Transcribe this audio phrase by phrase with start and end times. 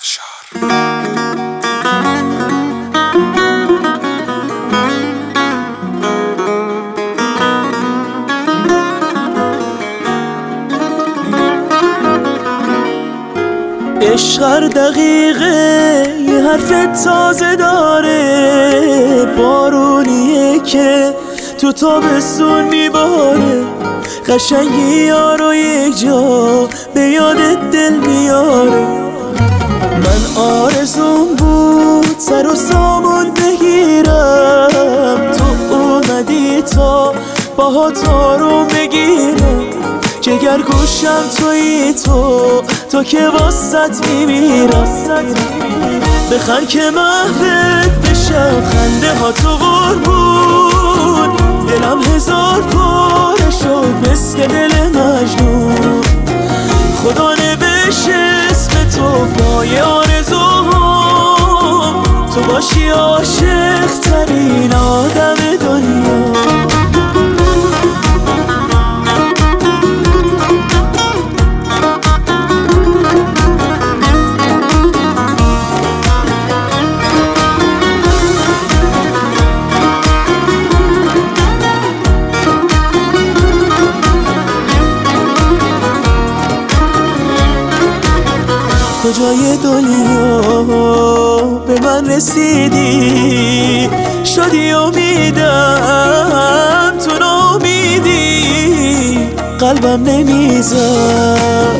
[0.00, 0.22] عشق
[14.42, 19.24] هر دقیقه یه حرف تازه داره.
[19.36, 21.14] بارونیه که
[21.58, 23.64] تو تابستون میباره.
[24.28, 28.99] قشنگی یارو یک جا به یادت دل میاره
[29.80, 34.68] من آرزون بود سر و سامون بگیرم.
[35.32, 37.14] تو اومدی تا
[37.56, 37.90] باها
[38.36, 39.64] رو بگیرم.
[40.20, 44.88] جگر گوشم توی تو تو که واسط میمیرم.
[46.32, 48.62] بخن که محفت بشم.
[48.64, 51.36] خنده ها تو قربون
[51.68, 56.00] دلم هزار پاره شد مثل دل مجنون.
[57.02, 58.39] خدا تو
[59.24, 60.70] پای آرزوهام.
[62.34, 63.69] تو باشی عاشق.
[89.20, 90.40] کجای دنیا
[91.66, 93.90] به من رسیدی.
[94.24, 95.92] شدی امیدم
[97.04, 99.18] تو نامیدی
[99.58, 101.76] قلبم نمی‌زد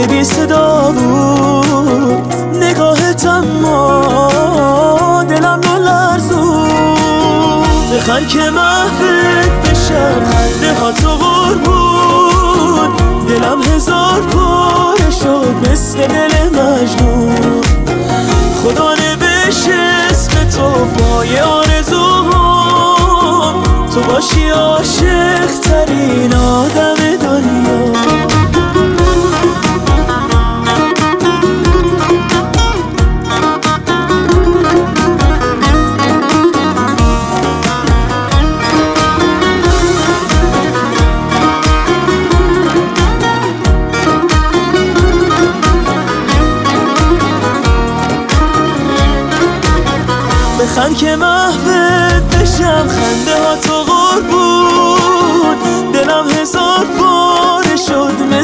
[0.00, 2.34] یه بی صدا بود.
[2.62, 7.62] نگاهت اما دلم رو لرزون
[7.94, 12.88] بخن که محفت بشم خنده ها تو قربون
[13.28, 16.39] دلم هزار پاره شد مثل دل
[24.00, 27.92] تو باشی عاشق ترین آدم دنیا.
[50.60, 51.99] بخن که محوت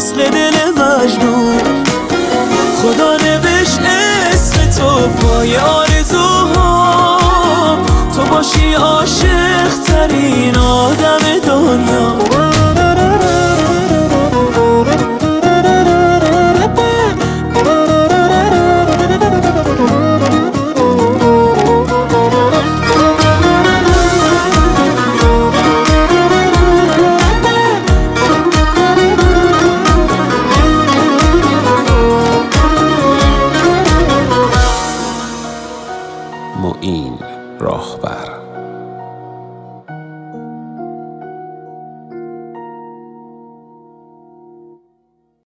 [0.07, 1.85] مثل دل مجنون.
[2.83, 3.69] خدا نوش
[4.33, 6.36] اسم تو پای آرزوهام
[37.66, 38.15] معین راهبر